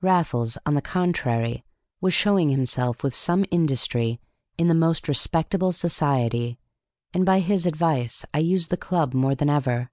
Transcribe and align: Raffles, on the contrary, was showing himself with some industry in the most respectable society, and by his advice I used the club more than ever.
Raffles, 0.00 0.56
on 0.64 0.72
the 0.72 0.80
contrary, 0.80 1.62
was 2.00 2.14
showing 2.14 2.48
himself 2.48 3.02
with 3.02 3.14
some 3.14 3.44
industry 3.50 4.18
in 4.56 4.68
the 4.68 4.74
most 4.74 5.06
respectable 5.08 5.72
society, 5.72 6.58
and 7.12 7.26
by 7.26 7.40
his 7.40 7.66
advice 7.66 8.24
I 8.32 8.38
used 8.38 8.70
the 8.70 8.78
club 8.78 9.12
more 9.12 9.34
than 9.34 9.50
ever. 9.50 9.90